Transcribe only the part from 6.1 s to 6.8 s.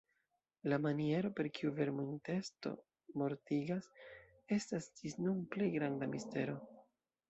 mistero.